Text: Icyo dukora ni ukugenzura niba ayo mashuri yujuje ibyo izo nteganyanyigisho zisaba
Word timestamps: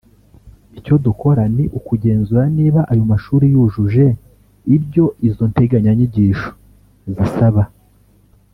Icyo 0.79 0.95
dukora 1.05 1.43
ni 1.55 1.65
ukugenzura 1.77 2.43
niba 2.57 2.81
ayo 2.91 3.03
mashuri 3.11 3.45
yujuje 3.53 4.05
ibyo 4.75 5.05
izo 5.27 5.43
nteganyanyigisho 5.51 6.49
zisaba 7.15 7.63